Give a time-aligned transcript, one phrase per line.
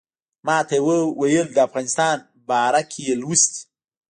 [0.45, 0.83] ماته یې
[1.19, 2.15] ویل د افغانستان
[2.49, 3.61] باره کې یې لوستي.